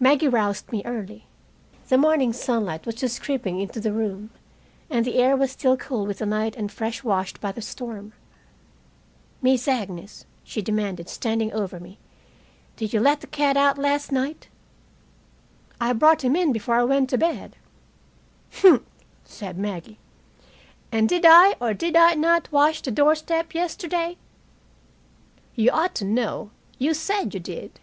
[0.00, 1.26] Maggie roused me early.
[1.88, 4.30] The morning sunlight was just creeping into the room,
[4.90, 8.12] and the air was still cool with the night and fresh washed by the storm.
[9.40, 12.00] "Miss Agnes," she demanded, standing over me,
[12.74, 14.48] "did you let the cat out last night?"
[15.80, 17.54] "I brought him in before I went to bed."
[18.54, 18.82] "Humph!"
[19.24, 20.00] said Maggie.
[20.90, 24.16] "And did I or did I not wash the doorstep yesterday?"
[25.54, 26.50] "You ought to know.
[26.80, 27.78] You said you did."